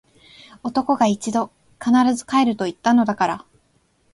[0.63, 1.51] 男が一度・・・！！！
[1.79, 3.45] 必ず帰ると言ったのだから！！！